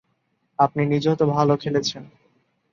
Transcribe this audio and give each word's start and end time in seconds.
আপনি 0.59 0.81
নিজেও 0.85 1.15
তো 1.15 1.25
ভালো 1.27 1.53
খেলেছেন… 1.57 2.03